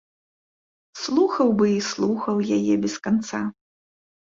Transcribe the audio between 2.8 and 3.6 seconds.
без канца.